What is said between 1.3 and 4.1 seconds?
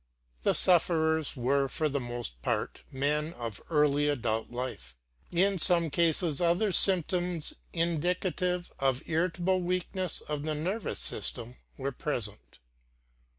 were for the most part men in early